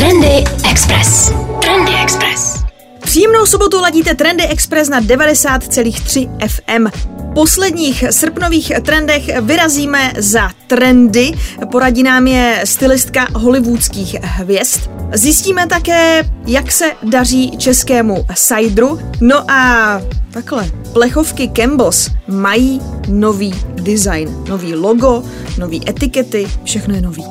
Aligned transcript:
Trendy 0.00 0.44
Express. 0.70 1.32
Trendy 1.62 1.92
Express. 2.02 2.64
Příjemnou 3.00 3.46
sobotu 3.46 3.80
ladíte 3.80 4.14
Trendy 4.14 4.44
Express 4.46 4.88
na 4.88 5.00
90,3 5.00 6.48
FM 6.48 6.86
posledních 7.34 8.04
srpnových 8.10 8.72
trendech 8.82 9.40
vyrazíme 9.40 10.12
za 10.18 10.50
trendy. 10.66 11.32
Poradí 11.70 12.02
nám 12.02 12.26
je 12.26 12.60
stylistka 12.64 13.26
hollywoodských 13.34 14.16
hvězd. 14.22 14.80
Zjistíme 15.12 15.66
také, 15.66 16.22
jak 16.46 16.72
se 16.72 16.84
daří 17.02 17.50
českému 17.58 18.24
sajdru. 18.34 18.98
No 19.20 19.50
a 19.50 20.00
takhle, 20.30 20.70
plechovky 20.92 21.48
Campbell's 21.48 22.10
mají 22.28 22.80
nový 23.08 23.54
design, 23.74 24.44
nový 24.48 24.74
logo, 24.74 25.22
nový 25.58 25.88
etikety, 25.88 26.46
všechno 26.64 26.94
je 26.94 27.00
nový. 27.00 27.24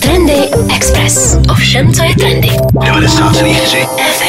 Trendy 0.00 0.34
Express. 0.74 1.36
Ovšem, 1.50 1.92
co 1.94 2.02
je 2.02 2.14
trendy. 2.16 2.48
90,3 2.48 3.86
FM 3.86 4.21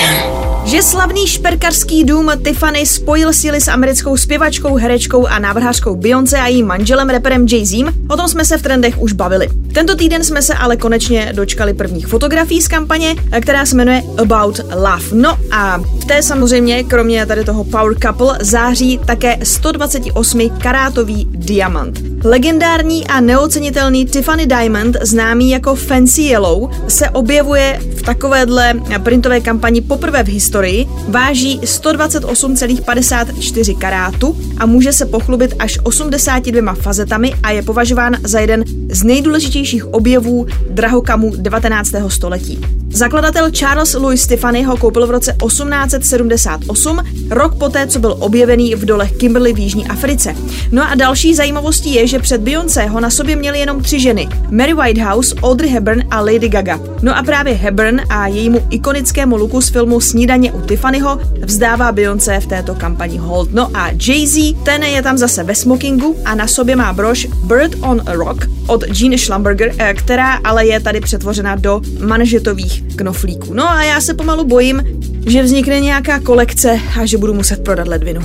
že 0.73 0.83
slavný 0.83 1.27
šperkarský 1.27 2.03
dům 2.03 2.31
Tiffany 2.43 2.85
spojil 2.85 3.33
síly 3.33 3.61
s 3.61 3.67
americkou 3.67 4.17
zpěvačkou, 4.17 4.75
herečkou 4.75 5.27
a 5.27 5.39
návrhářkou 5.39 5.95
Beyoncé 5.95 6.39
a 6.39 6.47
jejím 6.47 6.65
manželem 6.65 7.09
reperem 7.09 7.45
jay 7.51 7.65
z 7.65 7.83
o 8.09 8.17
tom 8.17 8.27
jsme 8.27 8.45
se 8.45 8.57
v 8.57 8.61
trendech 8.61 9.01
už 9.01 9.13
bavili. 9.13 9.49
Tento 9.73 9.95
týden 9.95 10.23
jsme 10.23 10.41
se 10.41 10.53
ale 10.53 10.77
konečně 10.77 11.31
dočkali 11.35 11.73
prvních 11.73 12.07
fotografií 12.07 12.61
z 12.61 12.67
kampaně, 12.67 13.15
která 13.41 13.65
se 13.65 13.75
jmenuje 13.75 14.03
About 14.17 14.59
Love. 14.75 15.05
No 15.11 15.37
a 15.51 15.77
v 15.77 16.05
té 16.05 16.23
samozřejmě, 16.23 16.83
kromě 16.83 17.25
tady 17.25 17.43
toho 17.43 17.63
Power 17.63 17.97
Couple, 17.99 18.37
září 18.41 18.99
také 19.05 19.37
128 19.43 20.49
karátový 20.49 21.27
diamant. 21.31 21.99
Legendární 22.23 23.07
a 23.07 23.21
neocenitelný 23.21 24.05
Tiffany 24.05 24.47
Diamond, 24.47 24.97
známý 25.01 25.49
jako 25.49 25.75
Fancy 25.75 26.21
Yellow, 26.21 26.69
se 26.87 27.09
objevuje 27.09 27.79
v 27.95 28.01
takovéhle 28.01 28.73
printové 29.03 29.41
kampani 29.41 29.81
poprvé 29.81 30.23
v 30.23 30.27
historii, 30.27 30.62
váží 31.07 31.59
128,54 31.59 33.77
karátu 33.77 34.37
a 34.57 34.65
může 34.65 34.93
se 34.93 35.05
pochlubit 35.05 35.53
až 35.59 35.79
82 35.83 36.73
fazetami 36.73 37.33
a 37.43 37.51
je 37.51 37.61
považován 37.61 38.15
za 38.23 38.39
jeden 38.39 38.63
z 38.89 39.03
nejdůležitějších 39.03 39.93
objevů 39.93 40.47
drahokamů 40.69 41.35
19. 41.35 41.91
století. 42.07 42.82
Zakladatel 42.93 43.51
Charles 43.51 43.93
Louis 43.93 44.27
Tiffany 44.27 44.63
ho 44.63 44.77
koupil 44.77 45.07
v 45.07 45.11
roce 45.11 45.35
1878, 45.47 47.01
rok 47.29 47.55
poté, 47.55 47.87
co 47.87 47.99
byl 47.99 48.15
objevený 48.19 48.75
v 48.75 48.85
dolech 48.85 49.11
Kimberley 49.17 49.53
v 49.53 49.59
Jižní 49.59 49.87
Africe. 49.87 50.35
No 50.71 50.89
a 50.91 50.95
další 50.95 51.35
zajímavostí 51.35 51.93
je, 51.93 52.07
že 52.07 52.19
před 52.19 52.41
Beyoncé 52.41 52.85
ho 52.85 52.99
na 52.99 53.09
sobě 53.09 53.35
měly 53.35 53.59
jenom 53.59 53.81
tři 53.81 53.99
ženy. 53.99 54.27
Mary 54.51 54.73
Whitehouse, 54.73 55.35
Audrey 55.35 55.69
Hepburn 55.69 56.03
a 56.11 56.21
Lady 56.21 56.49
Gaga. 56.49 56.79
No 57.01 57.17
a 57.17 57.23
právě 57.23 57.53
Hepburn 57.53 58.01
a 58.09 58.27
jejímu 58.27 58.67
ikonickému 58.69 59.37
luku 59.37 59.61
z 59.61 59.69
filmu 59.69 60.01
Snídaně 60.01 60.51
u 60.51 60.61
Tiffanyho 60.61 61.19
vzdává 61.41 61.91
Beyoncé 61.91 62.39
v 62.39 62.47
této 62.47 62.75
kampani 62.75 63.17
hold. 63.17 63.53
No 63.53 63.77
a 63.77 63.91
Jay-Z, 63.91 64.63
ten 64.63 64.83
je 64.83 65.01
tam 65.01 65.17
zase 65.17 65.43
ve 65.43 65.55
smokingu 65.55 66.15
a 66.25 66.35
na 66.35 66.47
sobě 66.47 66.75
má 66.75 66.93
brož 66.93 67.27
Bird 67.43 67.75
on 67.81 68.01
a 68.05 68.13
Rock 68.13 68.47
od 68.67 68.83
Jean 68.99 69.17
Schlumberger, 69.17 69.71
eh, 69.77 69.93
která 69.93 70.33
ale 70.43 70.65
je 70.65 70.79
tady 70.79 71.01
přetvořena 71.01 71.55
do 71.55 71.81
manžetových 71.99 72.82
knoflíků. 72.95 73.53
No 73.53 73.69
a 73.69 73.83
já 73.83 74.01
se 74.01 74.13
pomalu 74.13 74.43
bojím, 74.43 74.83
že 75.27 75.43
vznikne 75.43 75.79
nějaká 75.79 76.19
kolekce 76.19 76.79
a 77.01 77.05
že 77.05 77.17
budu 77.17 77.33
muset 77.33 77.63
prodat 77.63 77.87
ledvinu. 77.87 78.21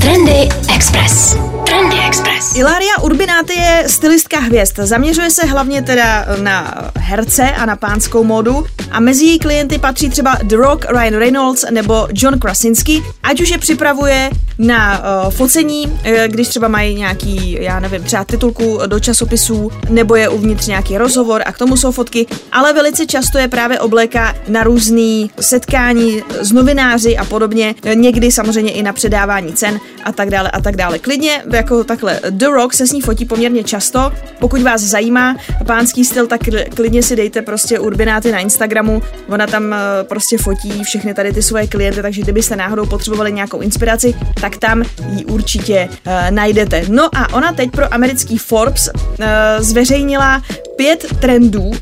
Trendy 0.00 0.48
Express. 0.74 1.36
Trendy 1.66 1.96
Express. 2.06 2.56
Ilaria 2.56 2.98
Urbináty 3.02 3.54
je 3.54 3.84
stylistka 3.86 4.40
hvězd. 4.40 4.72
Zaměřuje 4.76 5.30
se 5.30 5.46
hlavně 5.46 5.82
teda 5.82 6.26
na 6.42 6.90
herce 6.98 7.50
a 7.50 7.66
na 7.66 7.76
pánskou 7.76 8.24
módu 8.24 8.66
a 8.90 9.00
mezi 9.00 9.24
její 9.24 9.38
klienty 9.38 9.78
patří 9.78 10.10
třeba 10.10 10.38
The 10.42 10.56
Rock, 10.56 10.86
Ryan 10.90 11.14
Reynolds 11.14 11.64
nebo 11.70 12.08
John 12.12 12.38
Krasinski, 12.38 13.02
ať 13.22 13.40
už 13.40 13.50
je 13.50 13.58
připravuje 13.58 14.30
na 14.58 14.98
uh, 14.98 15.30
focení, 15.30 15.86
uh, 15.86 16.00
když 16.26 16.48
třeba 16.48 16.68
mají 16.68 16.94
nějaký, 16.94 17.56
já 17.60 17.80
nevím, 17.80 18.02
třeba 18.02 18.24
titulku 18.24 18.80
do 18.86 19.00
časopisů, 19.00 19.70
nebo 19.88 20.16
je 20.16 20.28
uvnitř 20.28 20.66
nějaký 20.66 20.98
rozhovor 20.98 21.42
a 21.46 21.52
k 21.52 21.58
tomu 21.58 21.76
jsou 21.76 21.92
fotky, 21.92 22.26
ale 22.52 22.72
velice 22.72 23.06
často 23.06 23.38
je 23.38 23.48
právě 23.48 23.80
obléká 23.80 24.34
na 24.48 24.62
různý 24.62 25.30
setkání 25.40 26.22
s 26.40 26.52
novináři 26.52 27.16
a 27.16 27.24
podobně, 27.24 27.74
někdy 27.94 28.30
samozřejmě 28.30 28.72
i 28.72 28.82
na 28.82 28.92
předávání 28.92 29.52
cen 29.52 29.80
a 30.04 30.12
tak 30.12 30.30
dále 30.30 30.50
a 30.50 30.60
tak 30.60 30.76
dále. 30.76 30.98
Klidně 30.98 31.42
jako 31.52 31.84
takhle 31.84 32.20
The 32.30 32.46
Rock 32.46 32.74
se 32.74 32.86
s 32.86 32.92
ní 32.92 33.00
fotí 33.00 33.24
poměrně 33.24 33.64
často. 33.64 34.12
Pokud 34.38 34.62
vás 34.62 34.80
zajímá 34.80 35.36
pánský 35.66 36.04
styl, 36.04 36.26
tak 36.26 36.40
klidně 36.74 37.02
si 37.02 37.16
dejte 37.16 37.42
prostě 37.42 37.78
urbináty 37.78 38.32
na 38.32 38.38
Instagramu. 38.38 39.02
Ona 39.28 39.46
tam 39.46 39.72
eh, 39.72 39.78
prostě 40.04 40.38
fotí 40.38 40.84
všechny 40.84 41.14
tady 41.14 41.32
ty 41.32 41.42
svoje 41.42 41.66
klienty, 41.66 42.02
takže 42.02 42.22
kdybyste 42.22 42.56
náhodou 42.56 42.86
potřebovali 42.86 43.32
nějakou 43.32 43.60
inspiraci, 43.60 44.14
tak 44.50 44.56
tam 44.56 44.82
ji 45.08 45.24
určitě 45.24 45.88
uh, 45.90 46.12
najdete. 46.30 46.82
No 46.88 47.08
a 47.16 47.34
ona 47.34 47.52
teď 47.52 47.70
pro 47.70 47.94
americký 47.94 48.38
Forbes 48.38 48.90
uh, 48.94 49.24
zveřejnila 49.58 50.42
pět 50.76 51.06
trendů 51.20 51.62
uh, 51.62 51.74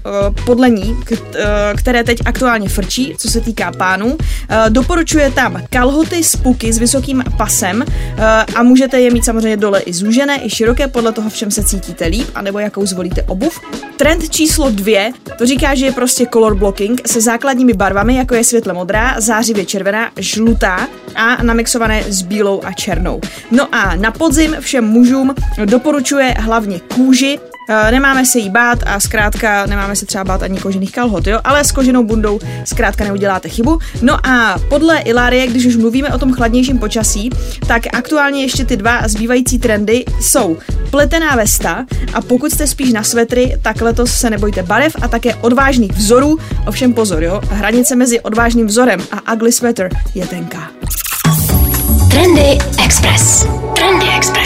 podle 0.46 0.70
ní, 0.70 0.90
uh, 0.90 1.18
které 1.76 2.04
teď 2.04 2.18
aktuálně 2.24 2.68
frčí, 2.68 3.14
co 3.18 3.30
se 3.30 3.40
týká 3.40 3.72
pánů. 3.72 4.06
Uh, 4.06 4.16
doporučuje 4.68 5.30
tam 5.30 5.62
kalhoty 5.70 6.24
z 6.24 6.36
puky 6.36 6.72
s 6.72 6.78
vysokým 6.78 7.24
pasem 7.36 7.84
a 8.54 8.62
můžete 8.62 9.00
je 9.00 9.10
mít 9.10 9.24
samozřejmě 9.24 9.56
dole 9.56 9.80
i 9.80 9.92
zúžené, 9.92 10.40
i 10.44 10.50
široké, 10.50 10.88
podle 10.88 11.12
toho, 11.12 11.30
v 11.30 11.36
čem 11.36 11.50
se 11.50 11.64
cítíte 11.64 12.06
líp, 12.06 12.28
anebo 12.34 12.58
jakou 12.58 12.86
zvolíte 12.86 13.22
obuv. 13.22 13.60
Trend 13.96 14.30
číslo 14.30 14.70
dvě, 14.70 15.12
to 15.38 15.46
říká, 15.46 15.74
že 15.74 15.86
je 15.86 15.92
prostě 15.92 16.26
color 16.32 16.54
blocking 16.54 17.08
se 17.08 17.20
základními 17.20 17.72
barvami, 17.72 18.16
jako 18.16 18.34
je 18.34 18.44
světle 18.44 18.72
modrá, 18.72 19.20
zářivě 19.20 19.66
červená, 19.66 20.10
žlutá 20.16 20.88
a 21.14 21.42
namixované 21.42 22.04
s 22.08 22.22
bílou 22.22 22.60
a 22.64 22.72
černou. 22.72 23.20
No 23.50 23.74
a 23.74 23.96
na 23.96 24.10
podzim 24.10 24.56
všem 24.60 24.84
mužům 24.84 25.34
doporučuje 25.64 26.34
hlavně 26.38 26.80
kůži, 26.94 27.38
Eh, 27.38 27.53
nemáme 27.90 28.26
se 28.26 28.38
jí 28.38 28.50
bát 28.50 28.78
a 28.86 29.00
zkrátka 29.00 29.66
nemáme 29.66 29.96
se 29.96 30.06
třeba 30.06 30.24
bát 30.24 30.42
ani 30.42 30.58
kožených 30.58 30.92
kalhot, 30.92 31.26
jo, 31.26 31.40
ale 31.44 31.64
s 31.64 31.72
koženou 31.72 32.04
bundou 32.04 32.38
zkrátka 32.64 33.04
neuděláte 33.04 33.48
chybu. 33.48 33.78
No 34.02 34.26
a 34.26 34.58
podle 34.68 34.98
Ilárie, 34.98 35.46
když 35.46 35.66
už 35.66 35.76
mluvíme 35.76 36.08
o 36.14 36.18
tom 36.18 36.32
chladnějším 36.32 36.78
počasí, 36.78 37.30
tak 37.66 37.82
aktuálně 37.92 38.42
ještě 38.42 38.64
ty 38.64 38.76
dva 38.76 39.08
zbývající 39.08 39.58
trendy 39.58 40.04
jsou 40.20 40.56
pletená 40.90 41.36
vesta 41.36 41.86
a 42.14 42.20
pokud 42.20 42.52
jste 42.52 42.66
spíš 42.66 42.92
na 42.92 43.02
svetry, 43.02 43.56
tak 43.62 43.80
letos 43.80 44.10
se 44.10 44.30
nebojte 44.30 44.62
barev 44.62 44.96
a 45.02 45.08
také 45.08 45.34
odvážných 45.34 45.92
vzorů. 45.92 46.38
Ovšem 46.66 46.94
pozor, 46.94 47.22
jo, 47.24 47.40
hranice 47.50 47.96
mezi 47.96 48.20
odvážným 48.20 48.66
vzorem 48.66 49.00
a 49.12 49.32
ugly 49.32 49.52
sweater 49.52 49.90
je 50.14 50.26
tenká. 50.26 50.70
Trendy 52.10 52.58
Express. 52.84 53.46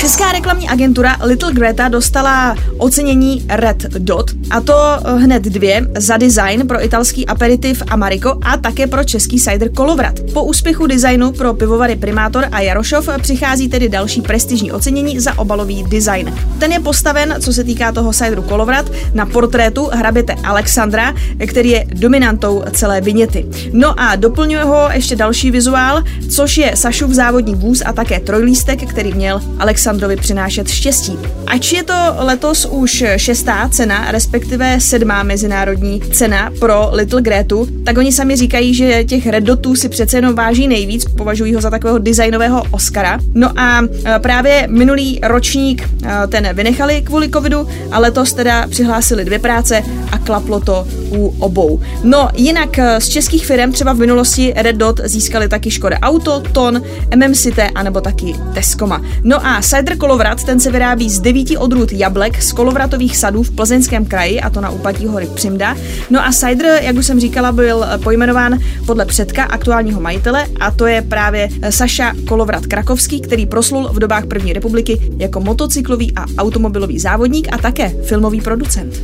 Česká 0.01 0.33
reklamní 0.33 0.69
agentura 0.69 1.17
Little 1.25 1.53
Greta 1.53 1.89
dostala 1.89 2.57
ocenění 2.79 3.47
Red 3.49 3.83
Dot, 3.83 4.31
a 4.51 4.61
to 4.61 4.75
hned 5.17 5.43
dvě 5.43 5.87
za 5.97 6.17
design 6.17 6.67
pro 6.67 6.85
italský 6.85 7.27
aperitiv 7.27 7.83
Amarico 7.91 8.39
a 8.43 8.57
také 8.57 8.87
pro 8.87 9.05
český 9.05 9.41
cider 9.41 9.73
Kolovrat. 9.73 10.21
Po 10.33 10.45
úspěchu 10.45 10.87
designu 10.87 11.33
pro 11.33 11.55
pivovary 11.55 11.97
Primátor 11.97 12.45
a 12.53 12.61
Jarošov 12.61 13.09
přichází 13.23 13.69
tedy 13.69 13.89
další 13.89 14.23
prestižní 14.23 14.73
ocenění 14.73 15.21
za 15.21 15.39
obalový 15.39 15.85
design. 15.89 16.35
Ten 16.59 16.73
je 16.73 16.81
postaven, 16.81 17.35
co 17.41 17.53
se 17.53 17.65
týká 17.65 17.93
toho 17.93 18.13
cideru 18.13 18.43
Kolovrat, 18.43 18.91
na 19.15 19.27
portrétu 19.27 19.89
hraběte 19.93 20.35
Alexandra, 20.45 21.15
který 21.47 21.71
je 21.71 21.87
dominantou 21.93 22.63
celé 22.73 23.01
viněty. 23.01 23.47
No 23.73 24.01
a 24.01 24.17
doplňuje 24.17 24.65
ho 24.65 24.89
ještě 24.93 25.17
další 25.17 25.51
vizuál, 25.51 26.03
což 26.31 26.59
je 26.59 26.77
Sašův 26.77 27.11
závodní 27.11 27.55
vůz 27.55 27.83
a 27.87 27.93
také 27.93 28.21
trojlístek, 28.21 28.89
který 28.89 29.18
měl 29.19 29.41
Alexandrovi 29.59 30.17
přinášet 30.17 30.69
štěstí. 30.69 31.19
Ač 31.47 31.73
je 31.73 31.83
to 31.83 31.95
letos 32.19 32.65
už 32.71 33.05
šestá 33.17 33.69
cena, 33.69 34.11
respektive 34.11 34.81
sedmá 34.81 35.23
mezinárodní 35.23 36.01
cena 36.01 36.51
pro 36.61 36.91
Little 36.93 37.23
Gretu, 37.23 37.69
tak 37.85 37.99
oni 37.99 38.13
sami 38.13 38.37
říkají, 38.37 38.75
že 38.75 39.05
těch 39.05 39.27
Red 39.27 39.45
Dotů 39.45 39.75
si 39.75 39.89
přece 39.89 40.17
jenom 40.17 40.35
váží 40.35 40.69
nejvíc, 40.69 41.05
považují 41.05 41.55
ho 41.55 41.61
za 41.61 41.71
takového 41.71 41.99
designového 41.99 42.63
Oscara. 42.71 43.19
No 43.35 43.59
a 43.61 43.83
e, 43.83 44.19
právě 44.19 44.67
minulý 44.71 45.21
ročník 45.23 45.83
e, 45.83 46.27
ten 46.27 46.49
vynechali 46.53 47.03
kvůli 47.03 47.31
covidu 47.31 47.69
a 47.91 47.99
letos 47.99 48.33
teda 48.33 48.67
přihlásili 48.67 49.25
dvě 49.25 49.39
práce 49.39 49.83
a 50.13 50.19
klaplo 50.19 50.61
to 50.61 50.87
u 51.11 51.35
obou. 51.39 51.81
No 52.05 52.29
jinak 52.35 52.79
e, 52.79 53.01
z 53.01 53.09
českých 53.09 53.47
firm 53.47 53.73
třeba 53.73 53.93
v 53.93 53.99
minulosti 53.99 54.55
Red 54.57 54.77
Dot 54.77 55.01
získali 55.05 55.49
taky 55.49 55.71
Škoda 55.71 55.99
Auto, 56.01 56.43
Ton, 56.53 56.83
MMCT 57.17 57.59
a 57.75 57.83
nebo 57.83 58.01
taky 58.01 58.35
Teskoma. 58.55 59.03
No 59.25 59.47
a 59.47 59.63
cider 59.63 59.97
kolovrat, 59.97 60.45
ten 60.45 60.61
se 60.61 60.71
vyrábí 60.71 61.11
z 61.11 61.21
devíti 61.21 61.57
odrůd 61.57 61.93
jablek 61.93 62.43
z 62.43 62.53
kolovratových 62.53 63.17
sadů 63.17 63.43
v 63.43 63.51
plzeňském 63.51 64.07
kraji, 64.07 64.41
a 64.41 64.51
to 64.51 64.61
na 64.61 64.71
úpatí 64.71 65.07
hory 65.07 65.29
Přimda. 65.35 65.77
No 66.11 66.27
a 66.27 66.33
cider, 66.33 66.83
jak 66.83 66.97
už 66.97 67.07
jsem 67.07 67.21
říkala, 67.21 67.53
byl 67.53 67.85
pojmenován 68.05 68.59
podle 68.87 69.05
předka 69.05 69.45
aktuálního 69.45 70.01
majitele, 70.01 70.47
a 70.61 70.71
to 70.71 70.87
je 70.87 71.03
právě 71.03 71.49
Saša 71.71 72.15
Kolovrat 72.29 72.67
Krakovský, 72.67 73.21
který 73.21 73.47
proslul 73.47 73.89
v 73.93 73.99
dobách 73.99 74.27
první 74.27 74.53
republiky 74.53 75.01
jako 75.17 75.41
motocyklový 75.41 76.13
a 76.17 76.25
automobilový 76.39 76.99
závodník 76.99 77.49
a 77.53 77.59
také 77.59 77.95
filmový 78.05 78.41
producent. 78.41 78.95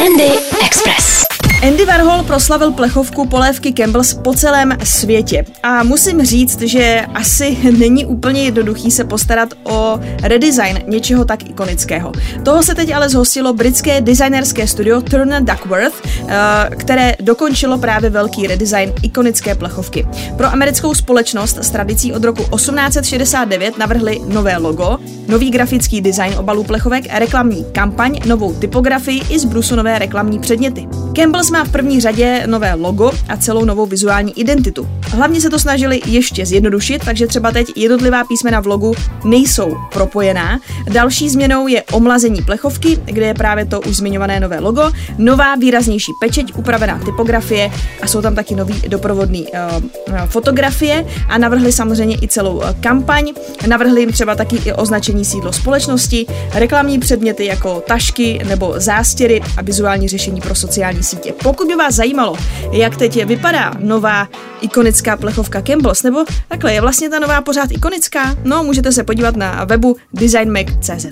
Grande 0.00 0.32
Express. 0.62 1.29
Andy 1.62 1.86
Warhol 1.86 2.22
proslavil 2.22 2.72
plechovku 2.72 3.26
polévky 3.26 3.72
Campbell's 3.72 4.14
po 4.14 4.34
celém 4.34 4.78
světě. 4.84 5.44
A 5.62 5.82
musím 5.82 6.24
říct, 6.24 6.60
že 6.60 7.06
asi 7.14 7.58
není 7.78 8.06
úplně 8.06 8.42
jednoduchý 8.42 8.90
se 8.90 9.04
postarat 9.04 9.48
o 9.64 10.00
redesign 10.22 10.78
něčeho 10.86 11.24
tak 11.24 11.50
ikonického. 11.50 12.12
Toho 12.44 12.62
se 12.62 12.74
teď 12.74 12.94
ale 12.94 13.08
zhostilo 13.08 13.52
britské 13.52 14.00
designerské 14.00 14.66
studio 14.66 15.00
Turner 15.00 15.42
Duckworth, 15.42 15.94
eh, 16.06 16.36
které 16.76 17.14
dokončilo 17.20 17.78
právě 17.78 18.10
velký 18.10 18.46
redesign 18.46 18.92
ikonické 19.02 19.54
plechovky. 19.54 20.06
Pro 20.36 20.46
americkou 20.46 20.94
společnost 20.94 21.58
s 21.60 21.70
tradicí 21.70 22.12
od 22.12 22.24
roku 22.24 22.42
1869 22.56 23.78
navrhli 23.78 24.20
nové 24.26 24.56
logo, 24.56 24.98
nový 25.28 25.50
grafický 25.50 26.00
design 26.00 26.34
obalů 26.38 26.64
plechovek, 26.64 27.04
reklamní 27.18 27.64
kampaň, 27.72 28.18
novou 28.26 28.54
typografii 28.54 29.22
i 29.28 29.38
zbrusu 29.38 29.76
nové 29.76 29.98
reklamní 29.98 30.38
předměty. 30.38 30.88
Campbell's 31.16 31.49
má 31.50 31.64
v 31.64 31.72
první 31.72 32.00
řadě 32.00 32.42
nové 32.46 32.74
logo 32.74 33.12
a 33.28 33.36
celou 33.36 33.64
novou 33.64 33.86
vizuální 33.86 34.40
identitu. 34.40 34.88
Hlavně 35.06 35.40
se 35.40 35.50
to 35.50 35.58
snažili 35.58 36.00
ještě 36.06 36.46
zjednodušit, 36.46 37.04
takže 37.04 37.26
třeba 37.26 37.52
teď 37.52 37.72
jednotlivá 37.76 38.24
písmena 38.24 38.60
v 38.60 38.66
logu 38.66 38.94
nejsou 39.24 39.76
propojená. 39.92 40.60
Další 40.92 41.30
změnou 41.30 41.68
je 41.68 41.82
omlazení 41.92 42.42
plechovky, 42.42 42.98
kde 43.04 43.26
je 43.26 43.34
právě 43.34 43.64
to 43.64 43.80
už 43.80 43.96
zmiňované 43.96 44.40
nové 44.40 44.60
logo, 44.60 44.92
nová 45.18 45.54
výraznější 45.54 46.12
pečeť, 46.20 46.52
upravená 46.56 46.98
typografie 46.98 47.70
a 48.02 48.06
jsou 48.06 48.22
tam 48.22 48.34
taky 48.34 48.54
nový 48.54 48.82
doprovodný 48.88 49.46
uh, 49.46 50.16
fotografie 50.26 51.06
a 51.28 51.38
navrhli 51.38 51.72
samozřejmě 51.72 52.16
i 52.22 52.28
celou 52.28 52.56
uh, 52.56 52.64
kampaň. 52.80 53.32
Navrhli 53.66 54.00
jim 54.00 54.12
třeba 54.12 54.34
taky 54.34 54.56
i 54.64 54.72
označení 54.72 55.24
sídlo 55.24 55.52
společnosti, 55.52 56.26
reklamní 56.54 56.98
předměty 56.98 57.46
jako 57.46 57.82
tašky 57.86 58.40
nebo 58.48 58.74
zástěry 58.76 59.40
a 59.56 59.62
vizuální 59.62 60.08
řešení 60.08 60.40
pro 60.40 60.54
sociální 60.54 61.02
sítě. 61.02 61.32
Pokud 61.42 61.66
by 61.66 61.74
vás 61.74 61.94
zajímalo, 61.94 62.36
jak 62.72 62.96
teď 62.96 63.24
vypadá 63.24 63.72
nová 63.78 64.28
ikonická 64.60 65.16
plechovka 65.16 65.62
Campbell's, 65.62 66.02
nebo 66.02 66.24
takhle, 66.48 66.72
je 66.72 66.80
vlastně 66.80 67.10
ta 67.10 67.18
nová 67.18 67.40
pořád 67.40 67.70
ikonická? 67.70 68.36
No, 68.44 68.64
můžete 68.64 68.92
se 68.92 69.04
podívat 69.04 69.36
na 69.36 69.64
webu 69.64 69.96
designmag.cz. 70.12 71.06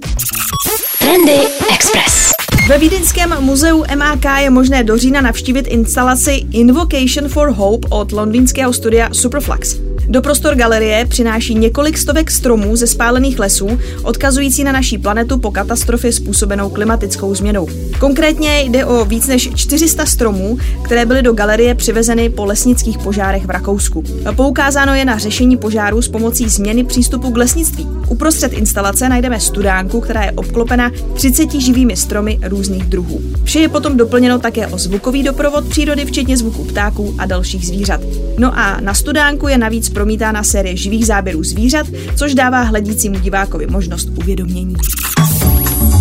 Trendy 0.99 1.39
Express. 1.75 2.33
Ve 2.69 2.79
Vídeňském 2.79 3.35
muzeu 3.41 3.85
MAK 3.97 4.25
je 4.41 4.51
možné 4.51 4.85
do 4.85 4.99
října 4.99 5.21
navštívit 5.21 5.67
instalaci 5.67 6.33
Invocation 6.51 7.29
for 7.29 7.51
Hope 7.51 7.89
od 7.91 8.13
londýnského 8.13 8.73
studia 8.73 9.09
Superflux. 9.13 9.88
Do 10.11 10.23
prostor 10.23 10.55
galerie 10.55 11.07
přináší 11.07 11.55
několik 11.55 11.99
stovek 11.99 12.31
stromů 12.31 12.77
ze 12.77 12.87
spálených 12.87 13.39
lesů, 13.39 13.79
odkazující 14.03 14.65
na 14.65 14.73
naší 14.73 14.99
planetu 14.99 15.39
po 15.39 15.51
katastrofě 15.51 16.13
způsobenou 16.13 16.71
klimatickou 16.71 17.35
změnou. 17.35 17.67
Konkrétně 18.01 18.61
jde 18.61 18.85
o 18.85 19.05
víc 19.05 19.27
než 19.27 19.51
400 19.55 20.07
stromů, 20.07 20.59
které 20.85 21.07
byly 21.07 21.23
do 21.23 21.33
galerie 21.33 21.75
přivezeny 21.75 22.31
po 22.31 22.45
lesnických 22.45 22.99
požárech 22.99 23.47
v 23.47 23.51
Rakousku. 23.51 24.05
Poukázáno 24.37 24.95
je 24.95 25.05
na 25.05 25.19
řešení 25.19 25.57
požáru 25.57 26.03
s 26.03 26.09
pomocí 26.09 26.49
změny 26.49 26.85
přístupu 26.85 27.31
k 27.31 27.37
lesnictví. 27.37 27.89
Uprostřed 28.09 28.53
instalace 28.53 29.09
najdeme 29.09 29.41
studánku, 29.41 30.01
která 30.01 30.23
je 30.23 30.33
obklopena 30.33 30.91
30 31.15 31.53
živými 31.53 31.97
stromy 31.97 32.39
různých 32.43 32.85
druhů. 32.85 33.21
Vše 33.45 33.61
je 33.61 33.69
potom 33.69 33.97
doplněno 33.97 34.39
také 34.39 34.67
o 34.67 34.79
zvukový 34.79 35.23
doprovod 35.23 35.69
přírody, 35.69 36.05
včetně 36.05 36.37
zvuku 36.37 36.65
ptáků 36.65 37.15
a 37.19 37.27
dalších 37.27 37.67
zvířat. 37.67 38.01
No 38.39 38.59
a 38.59 38.81
na 38.81 38.95
studánku 38.95 39.49
je 39.49 39.59
navíc 39.59 39.89
promítána 39.99 40.43
série 40.43 40.77
živých 40.77 41.06
záběrů 41.06 41.45
zvířat, 41.45 41.87
což 42.17 42.35
dává 42.35 42.62
hledícímu 42.62 43.19
divákovi 43.19 43.67
možnost 43.67 44.09
uvědomění. 44.17 44.75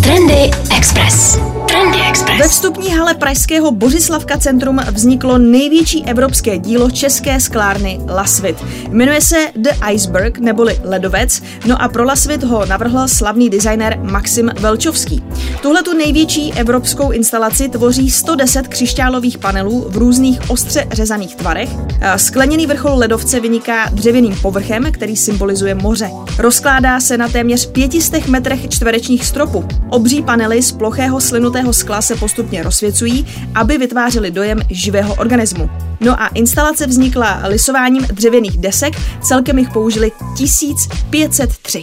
Trendy 0.02 0.50
Express. 0.76 1.38
Trendy 1.68 2.07
Express. 2.08 2.38
Ve 2.38 2.48
vstupní 2.48 2.90
hale 2.90 3.14
pražského 3.14 3.70
Bořislavka 3.70 4.38
centrum 4.38 4.80
vzniklo 4.92 5.38
největší 5.38 6.04
evropské 6.04 6.58
dílo 6.58 6.90
české 6.90 7.40
sklárny 7.40 8.00
Lasvit. 8.08 8.56
Jmenuje 8.90 9.20
se 9.20 9.36
The 9.56 9.70
Iceberg 9.92 10.38
neboli 10.38 10.80
Ledovec, 10.84 11.42
no 11.66 11.82
a 11.82 11.88
pro 11.88 12.04
Lasvit 12.04 12.44
ho 12.44 12.66
navrhl 12.66 13.08
slavný 13.08 13.50
designer 13.50 13.98
Maxim 14.02 14.50
Velčovský. 14.60 15.24
Tuhle 15.62 15.82
tu 15.82 15.96
největší 15.96 16.52
evropskou 16.52 17.10
instalaci 17.10 17.68
tvoří 17.68 18.10
110 18.10 18.68
křišťálových 18.68 19.38
panelů 19.38 19.86
v 19.88 19.96
různých 19.96 20.50
ostře 20.50 20.86
řezaných 20.92 21.36
tvarech. 21.36 21.68
Skleněný 22.16 22.66
vrchol 22.66 22.98
ledovce 22.98 23.40
vyniká 23.40 23.88
dřevěným 23.92 24.36
povrchem, 24.42 24.92
který 24.92 25.16
symbolizuje 25.16 25.74
moře. 25.74 26.10
Rozkládá 26.38 27.00
se 27.00 27.18
na 27.18 27.28
téměř 27.28 27.66
500 27.66 28.28
metrech 28.28 28.68
čtverečních 28.68 29.26
stropu. 29.26 29.64
Obří 29.88 30.22
panely 30.22 30.62
z 30.62 30.72
plochého 30.72 31.20
slynutého 31.20 31.72
skla 31.72 31.98
se 32.08 32.16
postupně 32.16 32.62
rozsvěcují, 32.62 33.26
aby 33.54 33.78
vytvářely 33.78 34.30
dojem 34.30 34.60
živého 34.70 35.14
organismu. 35.14 35.70
No 36.00 36.22
a 36.22 36.26
instalace 36.26 36.86
vznikla 36.86 37.42
lisováním 37.44 38.02
dřevěných 38.02 38.58
desek, 38.58 38.94
celkem 39.22 39.58
jich 39.58 39.70
použili 39.70 40.12
1503. 40.36 41.82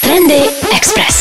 Trendy 0.00 0.40
Express. 0.76 1.13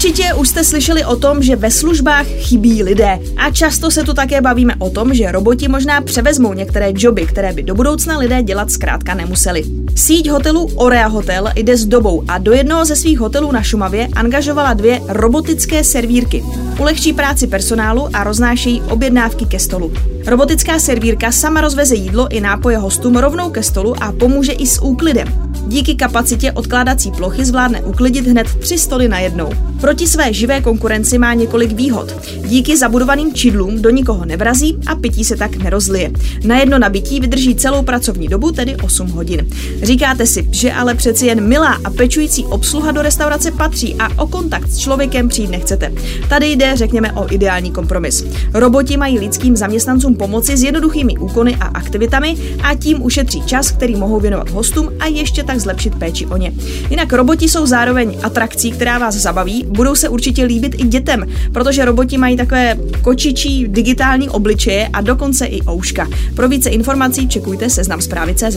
Určitě 0.00 0.34
už 0.34 0.48
jste 0.48 0.64
slyšeli 0.64 1.04
o 1.04 1.16
tom, 1.16 1.42
že 1.42 1.56
ve 1.56 1.70
službách 1.70 2.26
chybí 2.26 2.82
lidé. 2.82 3.18
A 3.36 3.50
často 3.50 3.90
se 3.90 4.02
tu 4.02 4.14
také 4.14 4.40
bavíme 4.40 4.74
o 4.78 4.90
tom, 4.90 5.14
že 5.14 5.32
roboti 5.32 5.68
možná 5.68 6.00
převezmou 6.00 6.52
některé 6.52 6.92
joby, 6.96 7.26
které 7.26 7.52
by 7.52 7.62
do 7.62 7.74
budoucna 7.74 8.18
lidé 8.18 8.42
dělat 8.42 8.70
zkrátka 8.70 9.14
nemuseli. 9.14 9.62
Síť 9.96 10.30
hotelů 10.30 10.70
Orea 10.74 11.06
Hotel 11.06 11.48
jde 11.54 11.76
s 11.76 11.86
dobou 11.86 12.24
a 12.28 12.38
do 12.38 12.52
jednoho 12.52 12.84
ze 12.84 12.96
svých 12.96 13.18
hotelů 13.18 13.52
na 13.52 13.62
Šumavě 13.62 14.08
angažovala 14.16 14.74
dvě 14.74 15.00
robotické 15.08 15.84
servírky. 15.84 16.44
Ulehčí 16.78 17.12
práci 17.12 17.46
personálu 17.46 18.08
a 18.12 18.24
roznášejí 18.24 18.82
objednávky 18.82 19.44
ke 19.44 19.58
stolu. 19.58 19.92
Robotická 20.26 20.78
servírka 20.78 21.32
sama 21.32 21.60
rozveze 21.60 21.94
jídlo 21.94 22.28
i 22.28 22.40
nápoje 22.40 22.76
hostům 22.76 23.16
rovnou 23.16 23.50
ke 23.50 23.62
stolu 23.62 24.02
a 24.02 24.12
pomůže 24.12 24.52
i 24.52 24.66
s 24.66 24.82
úklidem. 24.82 25.49
Díky 25.66 25.94
kapacitě 25.94 26.52
odkládací 26.52 27.10
plochy 27.10 27.44
zvládne 27.44 27.82
uklidit 27.82 28.26
hned 28.26 28.46
tři 28.60 28.78
stoly 28.78 29.08
na 29.08 29.18
jednou. 29.18 29.50
Proti 29.80 30.08
své 30.08 30.32
živé 30.32 30.60
konkurenci 30.60 31.18
má 31.18 31.34
několik 31.34 31.72
výhod. 31.72 32.14
Díky 32.46 32.76
zabudovaným 32.76 33.34
čidlům 33.34 33.82
do 33.82 33.90
nikoho 33.90 34.24
nevrazí 34.24 34.78
a 34.86 34.94
pití 34.94 35.24
se 35.24 35.36
tak 35.36 35.56
nerozlije. 35.56 36.10
Na 36.44 36.58
jedno 36.58 36.78
nabití 36.78 37.20
vydrží 37.20 37.54
celou 37.54 37.82
pracovní 37.82 38.28
dobu, 38.28 38.52
tedy 38.52 38.76
8 38.76 39.08
hodin. 39.08 39.46
Říkáte 39.82 40.26
si, 40.26 40.48
že 40.50 40.72
ale 40.72 40.94
přeci 40.94 41.26
jen 41.26 41.48
milá 41.48 41.78
a 41.84 41.90
pečující 41.90 42.44
obsluha 42.44 42.92
do 42.92 43.02
restaurace 43.02 43.50
patří 43.50 43.94
a 43.94 44.22
o 44.22 44.26
kontakt 44.26 44.70
s 44.70 44.78
člověkem 44.78 45.28
přijít 45.28 45.50
nechcete. 45.50 45.92
Tady 46.28 46.52
jde, 46.52 46.76
řekněme, 46.76 47.12
o 47.12 47.32
ideální 47.32 47.70
kompromis. 47.70 48.24
Roboti 48.54 48.96
mají 48.96 49.18
lidským 49.18 49.56
zaměstnancům 49.56 50.14
pomoci 50.14 50.56
s 50.56 50.62
jednoduchými 50.62 51.18
úkony 51.18 51.56
a 51.56 51.64
aktivitami 51.64 52.36
a 52.62 52.74
tím 52.74 53.02
ušetří 53.02 53.42
čas, 53.42 53.70
který 53.70 53.96
mohou 53.96 54.20
věnovat 54.20 54.50
hostům 54.50 54.88
a 55.00 55.06
ještě 55.06 55.42
tak 55.50 55.60
zlepšit 55.60 55.94
péči 55.94 56.26
o 56.26 56.36
ně. 56.36 56.52
Jinak 56.90 57.12
roboti 57.12 57.48
jsou 57.48 57.66
zároveň 57.66 58.18
atrakcí, 58.22 58.72
která 58.72 58.98
vás 58.98 59.14
zabaví, 59.14 59.64
budou 59.68 59.94
se 59.94 60.08
určitě 60.08 60.44
líbit 60.44 60.74
i 60.78 60.84
dětem, 60.84 61.26
protože 61.52 61.84
roboti 61.84 62.18
mají 62.18 62.36
takové 62.36 62.76
kočičí 63.02 63.68
digitální 63.68 64.28
obličeje 64.28 64.88
a 64.92 65.00
dokonce 65.00 65.46
i 65.46 65.62
ouška. 65.68 66.08
Pro 66.34 66.48
více 66.48 66.70
informací 66.70 67.28
čekujte 67.28 67.70
seznam 67.70 68.00
zprávy 68.00 68.34
CZ. 68.34 68.56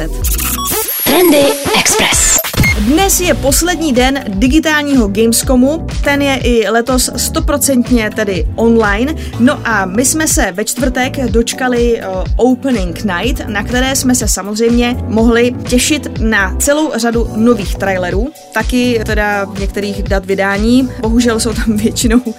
Trendy 1.03 1.43
Express. 1.79 2.42
Dnes 2.83 3.19
je 3.19 3.33
poslední 3.33 3.93
den 3.93 4.23
digitálního 4.27 5.07
Gamescomu, 5.07 5.87
ten 6.03 6.21
je 6.21 6.39
i 6.43 6.69
letos 6.69 7.09
stoprocentně 7.15 8.09
tedy 8.15 8.47
online. 8.55 9.15
No 9.39 9.59
a 9.67 9.85
my 9.85 10.05
jsme 10.05 10.27
se 10.27 10.51
ve 10.51 10.65
čtvrtek 10.65 11.19
dočkali 11.19 12.01
uh, 12.01 12.51
Opening 12.51 13.03
Night, 13.03 13.47
na 13.47 13.63
které 13.63 13.95
jsme 13.95 14.15
se 14.15 14.27
samozřejmě 14.27 14.97
mohli 15.07 15.55
těšit 15.67 16.19
na 16.19 16.55
celou 16.55 16.91
řadu 16.95 17.29
nových 17.35 17.75
trailerů, 17.75 18.29
taky 18.53 19.01
teda 19.05 19.45
některých 19.59 20.03
dat 20.03 20.25
vydání. 20.25 20.89
Bohužel 21.01 21.39
jsou 21.39 21.53
tam 21.53 21.77
většinou 21.77 22.19
uh, 22.19 22.35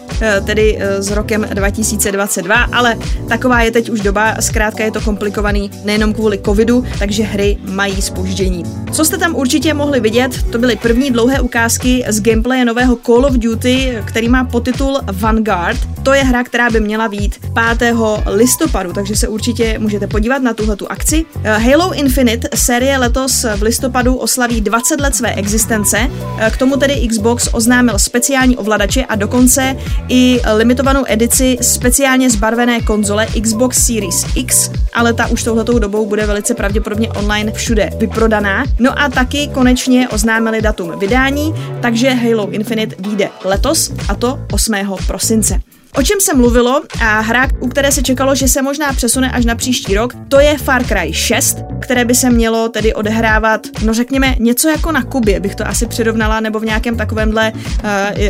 tedy 0.47 0.77
uh, 0.77 0.83
s 0.99 1.11
rokem 1.11 1.47
2022, 1.55 2.55
ale 2.55 2.97
taková 3.29 3.63
je 3.63 3.71
teď 3.71 3.91
už 3.91 4.01
doba, 4.01 4.35
zkrátka 4.41 4.85
je 4.85 4.91
to 4.91 5.01
komplikovaný 5.01 5.71
nejenom 5.85 6.15
kvůli 6.15 6.39
covidu, 6.45 6.85
takže 6.99 7.23
hry 7.23 7.59
mají 7.69 8.03
spoždění. 8.03 8.65
Co 8.93 9.05
jste 9.05 9.19
tam 9.19 9.35
určitě 9.37 9.75
mohli 9.75 10.01
vidět, 10.01 10.34
to 10.43 10.59
byly 10.59 10.77
první 10.77 11.11
dlouhé 11.11 11.41
ukázky 11.41 12.05
z 12.09 12.21
gameplaye 12.21 12.65
nového 12.65 12.97
Call 12.97 13.25
of 13.25 13.33
Duty, 13.33 13.99
který 14.05 14.29
má 14.29 14.45
podtitul 14.45 15.01
Vanguard. 15.13 15.94
To 16.05 16.15
je 16.15 16.25
hra, 16.25 16.45
která 16.45 16.71
by 16.71 16.81
měla 16.81 17.09
být 17.09 17.41
5. 17.79 17.95
listopadu, 18.27 18.93
takže 18.93 19.17
se 19.17 19.29
určitě 19.29 19.79
můžete 19.79 20.07
podívat 20.07 20.43
na 20.43 20.55
tuhle 20.55 20.77
tu 20.77 20.91
akci. 20.91 21.25
Halo 21.45 21.95
Infinite 21.95 22.49
série 22.55 22.99
letos 22.99 23.47
v 23.57 23.63
listopadu 23.63 24.17
oslaví 24.17 24.61
20 24.61 25.01
let 25.01 25.17
své 25.17 25.35
existence. 25.35 26.11
K 26.51 26.57
tomu 26.57 26.77
tedy 26.77 27.09
Xbox 27.09 27.49
oznámil 27.53 27.99
speciální 27.99 28.57
ovladače 28.57 29.05
a 29.05 29.15
dokonce 29.15 29.77
i 30.09 30.41
limitovanou 30.55 31.05
edici 31.07 31.59
speciálně 31.61 32.31
zbarvené 32.31 32.81
konzole 32.81 33.27
Xbox 33.43 33.87
Series 33.87 34.27
X, 34.35 34.71
ale 34.95 35.13
ta 35.13 35.27
už 35.27 35.43
touhletou 35.43 35.79
dobou 35.79 36.07
bude 36.07 36.27
velice 36.27 36.55
pravděpodobně 36.55 37.09
online 37.09 37.53
všude 37.53 37.91
vyprodaná. 37.99 38.65
No 38.79 38.99
a 38.99 39.09
taky 39.09 39.49
konečně 39.49 40.09
oznámili 40.09 40.63
datum 40.63 40.99
vydání, 40.99 41.55
takže 41.83 42.11
Halo 42.11 42.51
Infinite 42.51 42.97
vyjde 42.99 43.29
letos, 43.45 43.93
a 44.09 44.15
to 44.15 44.39
8. 44.53 44.75
prosince. 45.07 45.61
O 45.97 46.03
čem 46.03 46.21
se 46.21 46.35
mluvilo 46.35 46.83
a 47.01 47.21
hra, 47.21 47.49
u 47.61 47.69
které 47.69 47.93
se 47.93 48.03
čekalo, 48.03 48.35
že 48.35 48.49
se 48.49 48.63
možná 48.63 48.93
přesune 48.93 49.31
až 49.31 49.45
na 49.45 49.55
příští 49.55 49.95
rok, 49.95 50.13
to 50.29 50.41
je 50.41 50.59
Far 50.59 50.85
Cry 50.85 51.13
6, 51.13 51.57
které 51.85 52.05
by 52.05 52.15
se 52.15 52.31
mělo 52.31 52.69
tedy 52.69 52.95
odehrávat, 52.95 53.67
no 53.85 53.95
řekněme, 53.95 54.37
něco 54.39 54.69
jako 54.69 54.93
na 54.93 55.03
Kubě, 55.03 55.41
bych 55.41 55.55
to 55.55 55.69
asi 55.69 55.87
přirovnala, 55.87 56.41
nebo 56.41 56.61
v 56.61 56.65
nějakém 56.65 56.97
takovémhle 56.97 57.53
uh, 57.53 57.61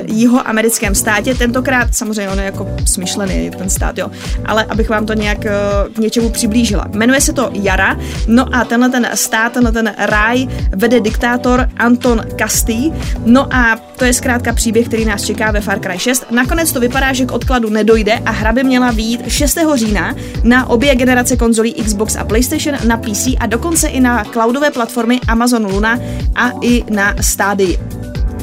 jihoamerickém 0.06 0.94
státě. 0.94 1.34
Tentokrát 1.34 1.94
samozřejmě 1.94 2.28
on 2.30 2.38
je 2.38 2.44
jako 2.44 2.66
smyšlený 2.86 3.50
ten 3.50 3.70
stát, 3.70 3.98
jo, 3.98 4.10
ale 4.44 4.64
abych 4.64 4.88
vám 4.88 5.06
to 5.06 5.14
nějak 5.14 5.38
uh, 5.38 5.94
k 5.94 5.98
něčemu 5.98 6.30
přiblížila. 6.30 6.88
Jmenuje 6.92 7.20
se 7.20 7.32
to 7.32 7.50
Jara, 7.52 7.96
no 8.26 8.54
a 8.54 8.64
tenhle 8.64 8.90
ten 8.90 9.08
stát, 9.14 9.52
tenhle 9.52 9.72
ten 9.72 9.94
ráj 9.98 10.48
vede 10.76 11.00
diktátor 11.00 11.68
Anton 11.76 12.22
Castý, 12.38 12.92
no 13.26 13.54
a 13.54 13.76
to 13.96 14.04
je 14.04 14.12
zkrátka 14.12 14.52
příběh, 14.52 14.86
který 14.86 15.04
nás 15.04 15.24
čeká 15.24 15.50
ve 15.50 15.60
Far 15.60 15.78
Cry 15.80 15.98
6. 15.98 16.26
Nakonec 16.30 16.72
to 16.72 16.80
vypadá, 16.80 17.12
že 17.12 17.26
k 17.26 17.32
odkladu 17.32 17.70
nedojde 17.70 18.18
a 18.26 18.30
hra 18.30 18.52
by 18.52 18.64
měla 18.64 18.90
výjít 18.90 19.28
6. 19.28 19.58
října 19.74 20.14
na 20.42 20.70
obě 20.70 20.94
generace 20.94 21.36
konzolí 21.36 21.74
Xbox 21.74 22.16
a 22.16 22.24
PlayStation, 22.24 22.78
na 22.86 22.96
PC 22.96 23.26
a 23.40 23.43
dokonce 23.46 23.88
i 23.88 24.00
na 24.00 24.24
cloudové 24.24 24.70
platformy 24.70 25.20
Amazon 25.28 25.66
Luna 25.66 25.98
a 26.34 26.50
i 26.62 26.84
na 26.90 27.14
Stady. 27.20 27.78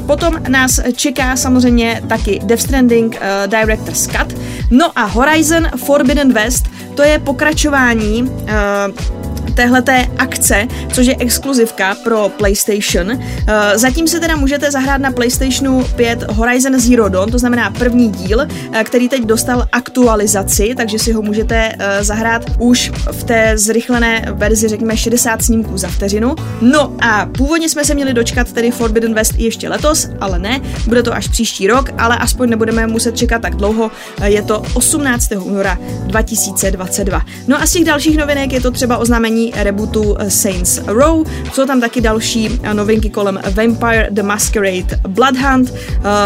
Potom 0.06 0.44
nás 0.48 0.80
čeká 0.96 1.36
samozřejmě 1.36 2.02
taky 2.10 2.40
Death 2.44 2.64
Stranding 2.64 3.16
uh, 3.16 3.48
Director's 3.48 4.08
Cut. 4.08 4.34
No 4.72 4.92
a 4.96 5.04
Horizon 5.04 5.70
Forbidden 5.78 6.34
West, 6.34 6.66
to 6.96 7.04
je 7.04 7.20
pokračování 7.20 8.24
uh, 8.24 9.21
téhleté 9.56 10.08
akce, 10.18 10.68
což 10.94 11.06
je 11.06 11.16
exkluzivka 11.20 11.96
pro 12.04 12.30
PlayStation. 12.38 13.12
Eh, 13.12 13.78
zatím 13.78 14.08
se 14.08 14.20
teda 14.20 14.36
můžete 14.36 14.72
zahrát 14.72 15.02
na 15.02 15.12
PlayStationu 15.12 15.84
5 15.96 16.24
Horizon 16.32 16.80
Zero 16.80 17.10
Dawn, 17.10 17.32
to 17.32 17.40
znamená 17.40 17.70
první 17.70 18.10
díl, 18.10 18.42
eh, 18.42 18.84
který 18.84 19.10
teď 19.10 19.24
dostal 19.24 19.68
aktualizaci, 19.72 20.74
takže 20.78 21.00
si 21.00 21.12
ho 21.12 21.22
můžete 21.22 21.72
eh, 21.80 22.04
zahrát 22.04 22.46
už 22.60 22.92
v 23.12 23.24
té 23.24 23.58
zrychlené 23.58 24.26
verzi, 24.32 24.68
řekněme 24.68 24.98
60 24.98 25.42
snímků 25.42 25.78
za 25.78 25.88
vteřinu. 25.88 26.36
No 26.62 26.94
a 27.02 27.26
původně 27.26 27.70
jsme 27.70 27.86
se 27.86 27.96
měli 27.96 28.14
dočkat 28.14 28.52
tedy 28.52 28.72
Forbidden 28.72 29.14
West 29.14 29.34
ještě 29.38 29.70
letos, 29.70 30.10
ale 30.20 30.40
ne, 30.40 30.62
bude 30.88 31.04
to 31.04 31.14
až 31.14 31.28
příští 31.28 31.68
rok, 31.68 31.90
ale 31.98 32.18
aspoň 32.18 32.50
nebudeme 32.50 32.88
muset 32.88 33.18
čekat 33.18 33.42
tak 33.42 33.56
dlouho, 33.56 33.92
je 34.24 34.42
to 34.42 34.64
18. 34.74 35.32
února 35.44 35.78
2022. 36.06 37.22
No 37.48 37.62
a 37.62 37.66
z 37.66 37.72
těch 37.72 37.86
dalších 37.86 38.18
novinek 38.18 38.54
je 38.54 38.62
to 38.62 38.72
třeba 38.72 38.98
oznámení 38.98 39.31
vydání 39.32 39.54
rebootu 39.56 40.18
Saints 40.28 40.82
Row. 40.88 41.28
Jsou 41.54 41.66
tam 41.66 41.82
taky 41.82 42.02
další 42.02 42.60
novinky 42.74 43.10
kolem 43.10 43.40
Vampire 43.54 44.08
the 44.12 44.24
Masquerade 44.24 45.00
Bloodhunt, 45.08 45.70
uh, 45.70 45.76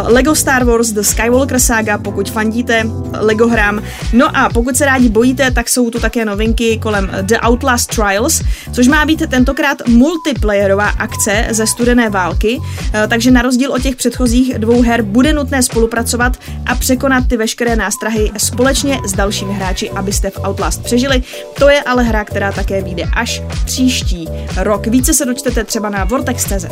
Lego 0.08 0.36
Star 0.36 0.64
Wars 0.64 0.92
The 0.92 1.02
Skywalker 1.02 1.60
Saga, 1.60 1.98
pokud 1.98 2.30
fandíte 2.30 2.84
Lego 3.20 3.48
hrám. 3.48 3.82
No 4.14 4.38
a 4.38 4.50
pokud 4.50 4.78
se 4.78 4.86
rádi 4.86 5.10
bojíte, 5.10 5.52
tak 5.52 5.70
jsou 5.70 5.90
tu 5.90 6.00
také 6.00 6.26
novinky 6.26 6.78
kolem 6.78 7.12
The 7.22 7.36
Outlast 7.48 7.96
Trials, 7.96 8.42
což 8.72 8.88
má 8.88 9.06
být 9.06 9.30
tentokrát 9.30 9.88
multiplayerová 9.88 10.90
akce 10.90 11.48
ze 11.50 11.68
studené 11.68 12.10
války, 12.10 12.58
uh, 12.58 12.64
takže 13.08 13.32
na 13.32 13.42
rozdíl 13.42 13.72
od 13.72 13.82
těch 13.82 13.96
předchozích 13.96 14.60
dvou 14.60 14.82
her 14.82 15.02
bude 15.02 15.34
nutné 15.34 15.64
spolupracovat 15.64 16.38
a 16.66 16.76
překonat 16.76 17.28
ty 17.28 17.38
veškeré 17.38 17.76
nástrahy 17.76 18.32
společně 18.38 19.00
s 19.08 19.14
dalšími 19.14 19.54
hráči, 19.54 19.90
abyste 19.90 20.30
v 20.30 20.40
Outlast 20.48 20.84
přežili. 20.84 21.24
To 21.60 21.70
je 21.70 21.82
ale 21.82 22.04
hra, 22.04 22.24
která 22.24 22.52
také 22.52 22.82
vyjde 22.96 23.12
až 23.14 23.42
příští 23.66 24.28
rok. 24.58 24.88
Více 24.88 25.14
se 25.14 25.26
dočtete 25.26 25.64
třeba 25.64 25.90
na 25.90 26.04
Vortex.cz. 26.04 26.66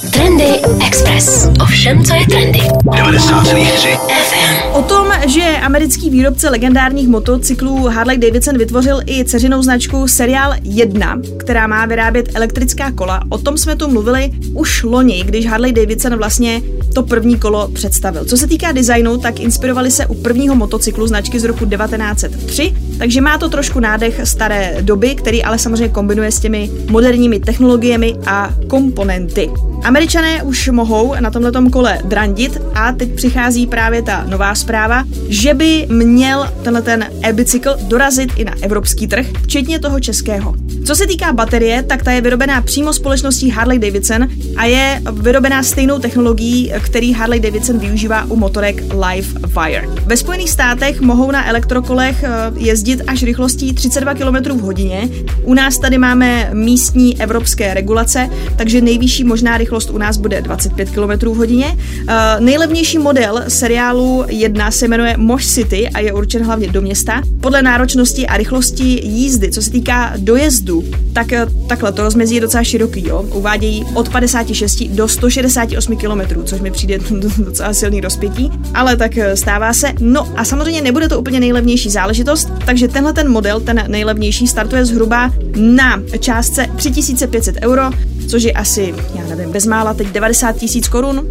Trendy 0.00 0.60
Express. 0.86 1.48
Ovšem, 1.62 2.04
co 2.04 2.14
je 2.14 2.26
trendy. 2.26 2.58
90,3 2.58 3.98
FM. 3.98 4.72
O 4.72 4.82
tom, 4.82 5.06
že 5.26 5.42
americký 5.42 6.10
výrobce 6.10 6.50
legendárních 6.50 7.08
motocyklů 7.08 7.86
Harley 7.86 8.18
Davidson 8.18 8.58
vytvořil 8.58 9.00
i 9.06 9.24
ceřinou 9.24 9.62
značku 9.62 10.08
Serial 10.08 10.54
1, 10.62 11.20
která 11.38 11.66
má 11.66 11.86
vyrábět 11.86 12.28
elektrická 12.34 12.92
kola, 12.92 13.20
o 13.28 13.38
tom 13.38 13.58
jsme 13.58 13.76
tu 13.76 13.90
mluvili 13.90 14.30
už 14.54 14.82
loni, 14.82 15.22
když 15.24 15.46
Harley 15.46 15.72
Davidson 15.72 16.16
vlastně 16.16 16.62
to 16.94 17.02
první 17.02 17.38
kolo 17.38 17.68
představil. 17.68 18.24
Co 18.24 18.36
se 18.36 18.46
týká 18.46 18.72
designu, 18.72 19.18
tak 19.18 19.40
inspirovali 19.40 19.90
se 19.90 20.06
u 20.06 20.14
prvního 20.14 20.54
motocyklu 20.54 21.06
značky 21.06 21.40
z 21.40 21.44
roku 21.44 21.66
1903, 21.66 22.74
takže 22.98 23.20
má 23.20 23.38
to 23.38 23.48
trošku 23.48 23.80
nádech 23.80 24.20
staré 24.24 24.76
doby, 24.80 25.14
který 25.14 25.44
ale 25.44 25.58
samozřejmě 25.58 25.88
kombinuje 25.88 26.32
s 26.32 26.40
těmi 26.40 26.70
moderními 26.88 27.40
technologiemi 27.40 28.14
a 28.26 28.50
komponenty. 28.68 29.50
Američané 29.90 30.42
už 30.42 30.68
mohou 30.68 31.14
na 31.20 31.30
tomto 31.30 31.70
kole 31.70 31.98
drandit 32.04 32.58
a 32.74 32.92
teď 32.92 33.14
přichází 33.14 33.66
právě 33.66 34.02
ta 34.02 34.24
nová 34.28 34.54
zpráva, 34.54 35.04
že 35.28 35.54
by 35.54 35.86
měl 35.90 36.48
tenhle 36.62 36.82
ten 36.82 37.06
e-bicykl 37.22 37.76
dorazit 37.82 38.30
i 38.36 38.44
na 38.44 38.52
evropský 38.62 39.06
trh, 39.06 39.26
včetně 39.42 39.78
toho 39.78 40.00
českého. 40.00 40.54
Co 40.84 40.96
se 40.96 41.06
týká 41.06 41.32
baterie, 41.32 41.82
tak 41.82 42.02
ta 42.02 42.12
je 42.12 42.20
vyrobená 42.20 42.60
přímo 42.62 42.92
společností 42.92 43.50
Harley 43.50 43.78
Davidson 43.78 44.28
a 44.56 44.64
je 44.64 45.02
vyrobená 45.12 45.62
stejnou 45.62 45.98
technologií, 45.98 46.72
který 46.84 47.12
Harley 47.12 47.40
Davidson 47.40 47.78
využívá 47.78 48.24
u 48.24 48.36
motorek 48.36 48.82
Live 48.82 49.28
Wire. 49.62 49.88
Ve 50.06 50.16
Spojených 50.16 50.50
státech 50.50 51.00
mohou 51.00 51.30
na 51.30 51.48
elektrokolech 51.48 52.24
eh, 52.24 52.28
jezdit 52.56 53.02
až 53.06 53.22
rychlostí 53.22 53.74
32 53.74 54.14
km 54.14 54.58
v 54.58 54.60
hodině. 54.60 55.08
U 55.42 55.54
nás 55.54 55.78
tady 55.78 55.98
máme 55.98 56.50
místní 56.52 57.20
evropské 57.20 57.74
regulace, 57.74 58.30
takže 58.56 58.80
nejvyšší 58.80 59.24
možná 59.24 59.58
rychlost 59.58 59.79
u 59.88 59.98
nás 59.98 60.16
bude 60.16 60.42
25 60.42 60.90
km 60.90 61.28
v 61.28 61.36
hodině. 61.36 61.66
Uh, 61.66 62.14
nejlevnější 62.40 62.98
model 62.98 63.44
seriálu 63.48 64.24
1 64.28 64.70
se 64.70 64.88
jmenuje 64.88 65.14
Mosh 65.16 65.46
City 65.46 65.88
a 65.88 66.00
je 66.00 66.12
určen 66.12 66.44
hlavně 66.44 66.68
do 66.68 66.80
města. 66.80 67.22
Podle 67.40 67.62
náročnosti 67.62 68.26
a 68.26 68.36
rychlosti 68.36 69.00
jízdy, 69.04 69.50
co 69.50 69.62
se 69.62 69.70
týká 69.70 70.12
dojezdu, 70.16 70.84
tak 71.12 71.32
eh, 71.32 71.46
takhle 71.68 71.92
to 71.92 72.02
rozmezí 72.02 72.34
je 72.34 72.40
docela 72.40 72.64
široký. 72.64 73.08
Jo? 73.08 73.24
Uvádějí 73.34 73.84
od 73.94 74.08
56 74.08 74.82
do 74.82 75.08
168 75.08 75.96
km, 75.96 76.44
což 76.44 76.60
mi 76.60 76.70
přijde 76.70 76.98
docela 77.38 77.74
silný 77.74 78.00
rozpětí, 78.00 78.50
ale 78.74 78.96
tak 78.96 79.18
eh, 79.18 79.36
stává 79.36 79.72
se. 79.72 79.92
No 80.00 80.28
a 80.36 80.44
samozřejmě 80.44 80.82
nebude 80.82 81.08
to 81.08 81.20
úplně 81.20 81.40
nejlevnější 81.40 81.90
záležitost, 81.90 82.52
takže 82.66 82.88
tenhle 82.88 83.12
ten 83.12 83.28
model, 83.28 83.60
ten 83.60 83.84
nejlevnější, 83.88 84.46
startuje 84.46 84.84
zhruba 84.84 85.32
na 85.56 86.02
částce 86.20 86.66
3500 86.76 87.56
euro, 87.62 87.82
což 88.30 88.42
je 88.42 88.52
asi, 88.52 88.94
já 89.14 89.26
nevím, 89.26 89.52
bezmála 89.52 89.94
teď 89.94 90.06
90 90.08 90.56
tisíc 90.56 90.88
korun. 90.88 91.26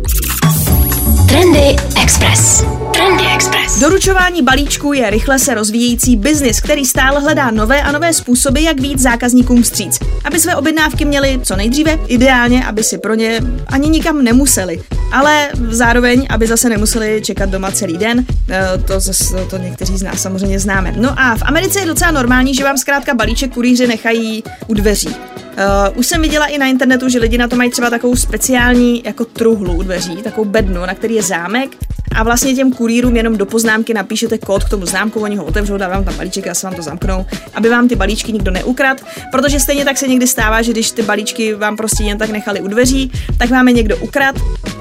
Trendy 1.30 1.76
Express. 2.04 2.64
Trendy 2.94 3.24
Express. 3.36 3.80
Doručování 3.80 4.42
balíčků 4.42 4.94
je 4.94 5.10
rychle 5.10 5.40
se 5.40 5.54
rozvíjející 5.54 6.16
biznis, 6.16 6.62
který 6.62 6.86
stále 6.86 7.20
hledá 7.20 7.52
nové 7.52 7.82
a 7.82 7.92
nové 7.92 8.14
způsoby, 8.14 8.64
jak 8.64 8.82
víc 8.82 9.00
zákazníkům 9.00 9.64
vstříc. 9.64 10.00
Aby 10.24 10.40
své 10.40 10.56
objednávky 10.56 11.06
měli 11.06 11.40
co 11.44 11.56
nejdříve, 11.56 12.00
ideálně, 12.08 12.66
aby 12.66 12.84
si 12.84 12.98
pro 12.98 13.16
ně 13.16 13.42
ani 13.68 13.90
nikam 13.90 14.24
nemuseli. 14.24 14.82
Ale 15.12 15.50
zároveň, 15.70 16.28
aby 16.30 16.48
zase 16.48 16.70
nemuseli 16.70 17.22
čekat 17.24 17.50
doma 17.50 17.72
celý 17.72 17.98
den, 17.98 18.26
eh, 18.50 18.70
to, 18.88 19.00
zase, 19.00 19.46
to 19.50 19.58
někteří 19.58 19.98
z 19.98 20.04
nás 20.04 20.22
samozřejmě 20.22 20.60
známe. 20.60 20.94
No 20.98 21.20
a 21.20 21.36
v 21.36 21.42
Americe 21.46 21.80
je 21.80 21.86
docela 21.86 22.12
normální, 22.12 22.56
že 22.56 22.64
vám 22.64 22.78
zkrátka 22.78 23.14
balíček 23.14 23.54
kurýři 23.54 23.88
nechají 23.88 24.44
u 24.68 24.74
dveří. 24.74 25.16
Uh, 25.60 25.98
už 25.98 26.08
jsem 26.08 26.22
viděla 26.22 26.46
i 26.46 26.58
na 26.58 26.68
internetu, 26.68 27.10
že 27.10 27.20
lidi 27.20 27.38
na 27.38 27.48
to 27.48 27.56
mají 27.56 27.72
třeba 27.72 27.90
takovou 27.90 28.16
speciální 28.16 29.04
jako 29.06 29.26
truhlu 29.26 29.74
u 29.74 29.84
dveří, 29.84 30.16
takovou 30.16 30.50
bednu, 30.50 30.82
na 30.86 30.96
který 30.96 31.16
je 31.16 31.24
zámek 31.24 31.78
a 32.16 32.24
vlastně 32.24 32.54
těm 32.54 32.72
kurýrům 32.72 33.18
jenom 33.18 33.38
do 33.38 33.46
poznámky 33.46 33.94
napíšete 33.94 34.38
kód 34.38 34.64
k 34.64 34.70
tomu 34.70 34.86
zámku, 34.86 35.20
oni 35.20 35.36
ho 35.36 35.46
otevřou, 35.46 35.78
dá 35.78 35.88
vám 35.88 36.04
tam 36.04 36.14
balíček 36.14 36.48
a 36.48 36.54
se 36.54 36.68
vám 36.68 36.76
to 36.76 36.82
zamknou, 36.82 37.26
aby 37.54 37.70
vám 37.70 37.88
ty 37.88 37.96
balíčky 37.96 38.34
nikdo 38.34 38.52
neukrad, 38.52 38.98
protože 39.32 39.60
stejně 39.60 39.86
tak 39.86 39.98
se 39.98 40.08
někdy 40.08 40.28
stává, 40.28 40.62
že 40.62 40.72
když 40.72 40.92
ty 40.92 41.02
balíčky 41.02 41.54
vám 41.54 41.78
prostě 41.78 42.04
jen 42.04 42.18
tak 42.18 42.30
nechali 42.30 42.62
u 42.62 42.68
dveří, 42.68 43.12
tak 43.38 43.50
vám 43.50 43.68
je 43.68 43.74
někdo 43.74 43.98
ukrad. 43.98 44.36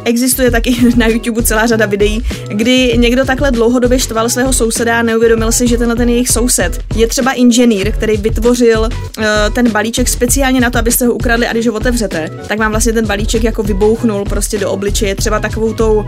Existuje 0.04 0.50
taky 0.50 0.76
na 0.96 1.06
YouTube 1.06 1.42
celá 1.42 1.66
řada 1.66 1.86
videí, 1.86 2.22
kdy 2.48 2.94
někdo 2.96 3.24
takhle 3.24 3.50
dlouhodobě 3.50 3.98
štval 3.98 4.28
svého 4.28 4.52
souseda 4.52 4.98
a 4.98 5.02
neuvědomil 5.02 5.52
si, 5.52 5.68
že 5.68 5.78
tenhle 5.78 5.96
ten 5.96 6.08
jejich 6.08 6.28
soused 6.28 6.80
je 6.96 7.06
třeba 7.06 7.32
inženýr, 7.32 7.92
který 7.92 8.16
vytvořil 8.16 8.80
uh, 8.80 9.24
ten 9.52 9.70
balíček 9.70 10.08
speciálně 10.08 10.60
na 10.60 10.70
to, 10.70 10.78
abyste 10.78 11.06
ho 11.06 11.12
ukradli 11.12 11.46
a 11.46 11.52
když 11.52 11.66
ho 11.66 11.74
otevřete, 11.74 12.30
tak 12.48 12.58
vám 12.58 12.70
vlastně 12.70 12.92
ten 12.92 13.06
balíček 13.06 13.44
jako 13.44 13.62
vybouchnul 13.62 14.24
prostě 14.24 14.58
do 14.58 14.70
obličeje, 14.70 15.14
třeba 15.14 15.40
takovou 15.40 15.74
tou, 15.74 15.94
uh, 15.94 16.06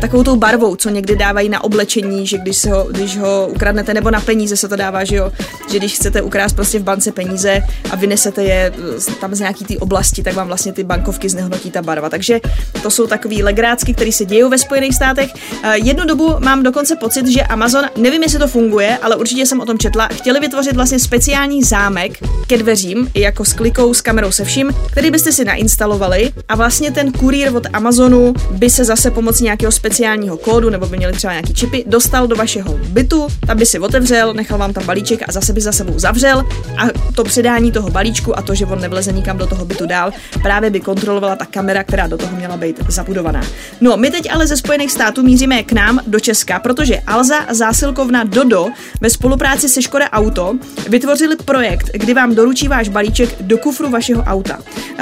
takovou 0.00 0.24
tou 0.24 0.36
barvou 0.36 0.61
barvou, 0.62 0.76
co 0.76 0.88
někdy 0.88 1.16
dávají 1.16 1.48
na 1.48 1.64
oblečení, 1.64 2.26
že 2.26 2.38
když, 2.38 2.56
se 2.56 2.70
ho, 2.70 2.84
když 2.90 3.18
ho 3.18 3.48
ukradnete, 3.50 3.94
nebo 3.94 4.10
na 4.10 4.20
peníze 4.20 4.56
se 4.56 4.68
to 4.68 4.76
dává, 4.76 5.04
že 5.04 5.16
jo, 5.16 5.32
že 5.70 5.78
když 5.78 5.94
chcete 5.94 6.22
ukrást 6.22 6.52
prostě 6.52 6.78
v 6.78 6.82
bance 6.82 7.12
peníze 7.12 7.62
a 7.90 7.96
vynesete 7.96 8.44
je 8.44 8.72
tam 9.20 9.34
z 9.34 9.40
nějaký 9.40 9.64
té 9.64 9.78
oblasti, 9.78 10.22
tak 10.22 10.34
vám 10.34 10.46
vlastně 10.46 10.72
ty 10.72 10.84
bankovky 10.84 11.28
znehnotí 11.28 11.70
ta 11.70 11.82
barva. 11.82 12.10
Takže 12.10 12.40
to 12.82 12.90
jsou 12.90 13.06
takový 13.06 13.42
legrácky, 13.42 13.94
které 13.94 14.12
se 14.12 14.24
dějí 14.24 14.42
ve 14.42 14.58
Spojených 14.58 14.94
státech. 14.94 15.30
Jednu 15.74 16.06
dobu 16.06 16.34
mám 16.38 16.62
dokonce 16.62 16.96
pocit, 16.96 17.26
že 17.26 17.42
Amazon, 17.42 17.84
nevím, 17.96 18.22
jestli 18.22 18.38
to 18.38 18.48
funguje, 18.48 18.98
ale 19.02 19.16
určitě 19.16 19.46
jsem 19.46 19.60
o 19.60 19.66
tom 19.66 19.78
četla, 19.78 20.08
chtěli 20.08 20.40
vytvořit 20.40 20.76
vlastně 20.76 20.98
speciální 20.98 21.62
zámek 21.62 22.12
ke 22.46 22.58
dveřím, 22.58 23.10
jako 23.14 23.44
s 23.44 23.52
klikou, 23.52 23.94
s 23.94 24.00
kamerou, 24.00 24.30
se 24.32 24.44
vším, 24.44 24.70
který 24.90 25.10
byste 25.10 25.32
si 25.32 25.44
nainstalovali 25.44 26.32
a 26.48 26.56
vlastně 26.56 26.90
ten 26.90 27.12
kurýr 27.12 27.56
od 27.56 27.66
Amazonu 27.72 28.34
by 28.50 28.70
se 28.70 28.84
zase 28.84 29.10
pomocí 29.10 29.44
nějakého 29.44 29.72
speciálního 29.72 30.36
kódu 30.36 30.51
kódu 30.52 30.70
nebo 30.70 30.86
by 30.86 30.96
měli 30.96 31.12
třeba 31.12 31.32
nějaký 31.32 31.54
čipy, 31.54 31.84
dostal 31.86 32.26
do 32.26 32.36
vašeho 32.36 32.78
bytu, 32.88 33.26
tam 33.46 33.58
by 33.58 33.66
si 33.66 33.78
otevřel, 33.78 34.34
nechal 34.34 34.58
vám 34.58 34.72
tam 34.72 34.86
balíček 34.86 35.28
a 35.28 35.32
zase 35.32 35.52
by 35.52 35.60
za 35.60 35.72
sebou 35.72 35.98
zavřel 35.98 36.44
a 36.76 36.88
to 37.14 37.24
předání 37.24 37.72
toho 37.72 37.90
balíčku 37.90 38.38
a 38.38 38.42
to, 38.42 38.54
že 38.54 38.66
on 38.66 38.80
nevleze 38.80 39.12
nikam 39.12 39.38
do 39.38 39.46
toho 39.46 39.64
bytu 39.64 39.86
dál, 39.86 40.12
právě 40.42 40.70
by 40.70 40.80
kontrolovala 40.80 41.36
ta 41.36 41.44
kamera, 41.44 41.84
která 41.84 42.06
do 42.06 42.18
toho 42.18 42.36
měla 42.36 42.56
být 42.56 42.80
zabudovaná. 42.88 43.42
No, 43.80 43.96
my 43.96 44.10
teď 44.10 44.32
ale 44.32 44.46
ze 44.46 44.56
Spojených 44.56 44.92
států 44.92 45.22
míříme 45.22 45.62
k 45.62 45.72
nám 45.72 46.00
do 46.06 46.20
Česka, 46.20 46.58
protože 46.58 47.00
Alza 47.06 47.46
zásilkovna 47.50 48.24
Dodo 48.24 48.66
ve 49.00 49.10
spolupráci 49.10 49.68
se 49.68 49.82
Škoda 49.82 50.10
Auto 50.10 50.54
vytvořili 50.88 51.36
projekt, 51.36 51.90
kdy 51.94 52.14
vám 52.14 52.34
doručí 52.34 52.68
váš 52.68 52.88
balíček 52.88 53.42
do 53.42 53.58
kufru 53.58 53.90
vašeho 53.90 54.22
auta. 54.22 54.58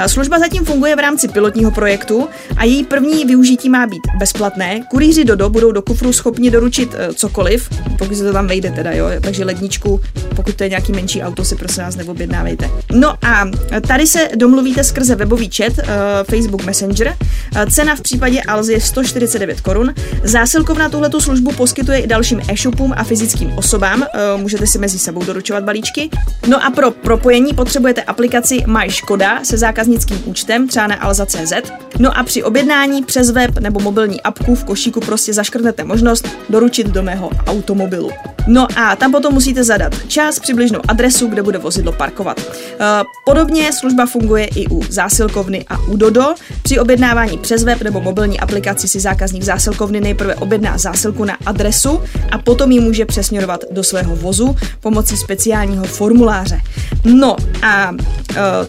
Služba 0.07 0.39
zatím 0.39 0.65
funguje 0.65 0.95
v 0.95 0.99
rámci 0.99 1.27
pilotního 1.27 1.71
projektu 1.71 2.27
a 2.57 2.63
její 2.63 2.83
první 2.83 3.25
využití 3.25 3.69
má 3.69 3.87
být 3.87 4.01
bezplatné. 4.19 4.81
Kurýři 4.89 5.25
Dodo 5.25 5.40
budou 5.49 5.71
do 5.71 5.81
kufru 5.81 6.13
schopni 6.13 6.51
doručit 6.51 6.95
eh, 6.97 7.13
cokoliv, 7.13 7.69
pokud 7.97 8.17
se 8.17 8.23
to 8.23 8.33
tam 8.33 8.47
vejde 8.47 8.71
teda, 8.71 8.91
jo, 8.91 9.05
takže 9.21 9.45
ledničku, 9.45 10.01
pokud 10.35 10.55
to 10.55 10.63
je 10.63 10.69
nějaký 10.69 10.91
menší 10.91 11.21
auto, 11.21 11.45
si 11.45 11.55
prosím 11.55 11.83
vás 11.83 11.95
neobjednávejte. 11.95 12.69
No 12.93 13.15
a 13.25 13.49
tady 13.87 14.07
se 14.07 14.29
domluvíte 14.35 14.83
skrze 14.83 15.15
webový 15.15 15.49
chat 15.55 15.73
uh, 15.77 15.83
Facebook 16.29 16.63
Messenger. 16.63 17.07
Uh, 17.07 17.65
cena 17.71 17.95
v 17.95 18.01
případě 18.01 18.41
Alzy 18.41 18.73
je 18.73 18.81
149 18.81 19.61
korun. 19.61 19.93
Zásilkovna 20.23 20.89
tuhletu 20.89 21.21
službu 21.21 21.51
poskytuje 21.51 21.99
i 21.99 22.07
dalším 22.07 22.41
e-shopům 22.49 22.93
a 22.97 23.03
fyzickým 23.03 23.51
osobám. 23.51 24.05
Můžete 24.37 24.67
si 24.67 24.79
mezi 24.79 24.99
sebou 24.99 25.23
doručovat 25.23 25.63
balíčky. 25.63 26.09
No 26.47 26.65
a 26.65 26.69
pro 26.69 26.91
propojení 26.91 27.53
potřebujete 27.53 28.03
aplikaci 28.03 28.63
My 28.67 28.89
Škoda 28.89 29.43
se 29.43 29.57
zákaznickým 29.57 30.21
účtem, 30.25 30.67
třeba 30.67 30.87
na 30.87 30.95
alza.cz. 30.95 31.53
No 31.99 32.17
a 32.17 32.23
při 32.23 32.43
objednání 32.43 33.03
přes 33.03 33.31
web 33.31 33.57
nebo 33.59 33.79
mobilní 33.79 34.21
apku 34.21 34.55
v 34.55 34.63
košíku 34.63 34.99
prostě 34.99 35.33
zaškrtnete 35.33 35.83
možnost 35.83 36.27
doručit 36.49 36.87
do 36.87 37.03
mého 37.03 37.29
automobilu. 37.47 38.11
No 38.47 38.67
a 38.75 38.95
tam 38.95 39.11
potom 39.11 39.33
musíte 39.33 39.63
zadat 39.63 40.07
čas, 40.07 40.39
přibližnou 40.39 40.79
adresu, 40.87 41.27
kde 41.27 41.43
bude 41.43 41.57
vozidlo 41.57 41.91
parkovat. 41.91 42.41
Eh, 42.79 43.03
podobně 43.25 43.73
služba 43.73 44.05
funguje 44.05 44.45
i 44.45 44.67
u 44.67 44.83
zásilkovny 44.89 45.65
a 45.67 45.77
u 45.79 45.97
Dodo. 45.97 46.33
Při 46.63 46.79
objednávání 46.79 47.37
přes 47.37 47.63
web 47.63 47.81
nebo 47.81 48.01
mobilní 48.01 48.39
aplikaci 48.39 48.87
si 48.87 48.99
zákazník 48.99 49.43
zásilkovny 49.43 50.01
nejprve 50.01 50.35
objedná 50.35 50.77
zásilku 50.77 51.25
na 51.25 51.37
adresu 51.45 52.01
a 52.31 52.37
potom 52.37 52.71
ji 52.71 52.79
může 52.79 53.05
přesměrovat 53.05 53.63
do 53.71 53.83
svého 53.83 54.15
vozu 54.15 54.55
pomocí 54.79 55.17
speciálního 55.17 55.83
formuláře. 55.83 56.61
No 57.05 57.35
a 57.61 57.91
uh, 57.91 57.97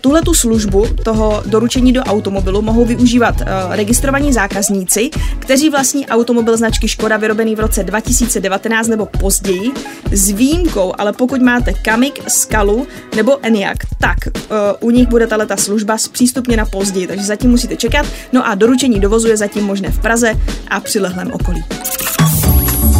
tuhle 0.00 0.22
tu 0.22 0.34
službu 0.34 0.86
toho 1.04 1.42
doručení 1.46 1.92
do 1.92 2.02
automobilu 2.02 2.62
mohou 2.62 2.84
využívat 3.12 3.40
uh, 3.40 3.74
registrovaní 3.76 4.32
zákazníci, 4.32 5.10
kteří 5.38 5.70
vlastní 5.70 6.06
automobil 6.06 6.56
značky 6.56 6.88
Škoda 6.88 7.16
vyrobený 7.16 7.56
v 7.56 7.60
roce 7.60 7.84
2019 7.84 8.88
nebo 8.88 9.06
později, 9.06 9.72
s 10.12 10.30
výjimkou, 10.30 10.92
ale 10.98 11.12
pokud 11.12 11.42
máte 11.42 11.72
Kamik, 11.72 12.30
Skalu 12.30 12.86
nebo 13.16 13.38
Eniak, 13.42 13.76
tak 13.98 14.18
uh, 14.26 14.56
u 14.80 14.90
nich 14.90 15.08
bude 15.08 15.26
tato 15.26 15.56
služba 15.56 15.98
zpřístupněna 15.98 16.64
později, 16.64 17.06
takže 17.06 17.24
zatím 17.24 17.50
musíte 17.50 17.76
čekat. 17.76 18.06
No 18.32 18.46
a 18.46 18.54
doručení 18.54 19.00
dovozu 19.00 19.28
je 19.28 19.36
zatím 19.36 19.64
možné 19.64 19.90
v 19.90 19.98
Praze 19.98 20.34
a 20.68 20.80
přilehlém 20.80 21.32
okolí. 21.32 21.64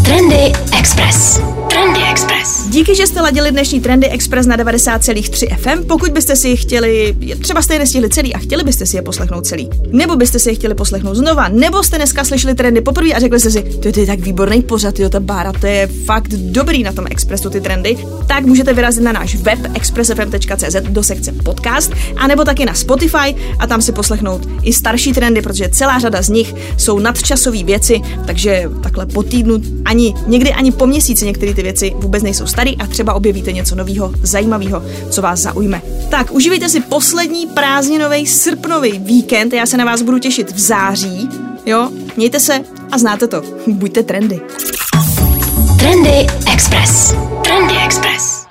Trendy 0.04 0.52
Express. 0.78 1.40
Trendy 1.73 2.00
Express. 2.11 2.69
Díky, 2.69 2.95
že 2.95 3.07
jste 3.07 3.21
ladili 3.21 3.50
dnešní 3.50 3.81
Trendy 3.81 4.09
Express 4.09 4.47
na 4.47 4.57
90,3 4.57 5.57
FM. 5.57 5.87
Pokud 5.87 6.11
byste 6.11 6.37
si 6.37 6.49
je 6.49 6.57
chtěli, 6.57 7.17
třeba 7.43 7.62
jste 7.62 7.75
je 7.75 7.79
nestihli 7.79 8.09
celý 8.09 8.35
a 8.35 8.38
chtěli 8.38 8.64
byste 8.64 8.87
si 8.87 8.97
je 8.97 9.02
poslechnout 9.02 9.47
celý, 9.47 9.71
nebo 9.93 10.17
byste 10.17 10.38
si 10.38 10.50
je 10.50 10.55
chtěli 10.55 10.75
poslechnout 10.75 11.14
znova, 11.14 11.49
nebo 11.49 11.83
jste 11.83 11.97
dneska 11.97 12.25
slyšeli 12.25 12.55
trendy 12.55 12.81
poprvé 12.81 13.12
a 13.12 13.21
řekli 13.21 13.41
jste 13.41 13.50
si, 13.50 13.62
to 13.62 14.00
je 14.00 14.07
tak 14.07 14.19
výborný 14.19 14.62
pořad, 14.62 14.99
jo, 14.99 15.09
ta 15.09 15.21
bára, 15.21 15.52
to 15.52 15.67
je 15.67 15.87
fakt 16.05 16.29
dobrý 16.29 16.83
na 16.83 16.93
tom 16.93 17.07
Expressu 17.11 17.50
ty 17.50 17.61
trendy, 17.61 17.97
tak 18.26 18.45
můžete 18.45 18.73
vyrazit 18.73 19.02
na 19.02 19.12
náš 19.12 19.35
web 19.35 19.59
expressfm.cz 19.75 20.77
do 20.88 21.03
sekce 21.03 21.33
podcast, 21.33 21.92
anebo 22.16 22.44
taky 22.44 22.64
na 22.64 22.75
Spotify 22.75 23.37
a 23.59 23.66
tam 23.66 23.83
si 23.83 23.92
poslechnout 23.92 24.49
i 24.62 24.73
starší 24.73 25.12
trendy, 25.12 25.42
protože 25.42 25.68
celá 25.68 25.99
řada 25.99 26.23
z 26.23 26.29
nich 26.29 26.55
jsou 26.77 26.99
nadčasové 26.99 27.64
věci, 27.64 28.01
takže 28.27 28.70
takhle 28.83 29.07
po 29.07 29.23
týdnu 29.23 29.61
ani 29.85 30.14
někdy 30.27 30.53
ani 30.53 30.73
po 30.73 30.87
měsíci 30.87 31.27
některé 31.27 31.55
ty 31.55 31.62
věci 31.62 31.92
vůbec 31.96 32.22
nejsou 32.22 32.46
staré 32.46 32.70
a 32.79 32.87
třeba 32.87 33.14
objevíte 33.14 33.53
něco 33.53 33.75
nového, 33.75 34.12
zajímavého, 34.22 34.83
co 35.11 35.22
vás 35.22 35.40
zaujme. 35.40 35.83
Tak, 36.09 36.33
užívejte 36.33 36.68
si 36.68 36.81
poslední 36.81 37.46
prázdninový 37.46 38.27
srpnový 38.27 38.98
víkend, 38.98 39.53
já 39.53 39.66
se 39.66 39.77
na 39.77 39.85
vás 39.85 40.03
budu 40.03 40.18
těšit 40.18 40.53
v 40.53 40.59
září. 40.59 41.29
Jo, 41.66 41.90
mějte 42.16 42.40
se 42.40 42.64
a 42.92 42.98
znáte 42.98 43.27
to. 43.27 43.42
Buďte 43.66 44.03
trendy. 44.03 44.40
Trendy 45.79 46.27
Express. 46.53 47.14
Trendy 47.44 47.75
Express. 47.85 48.42